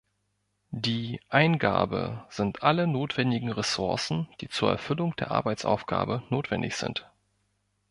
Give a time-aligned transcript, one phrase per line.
[0.71, 7.07] Die "Eingabe" sind alle notwendigen Ressourcen, die zur Erfüllung der Arbeitsaufgabe notwendig sind.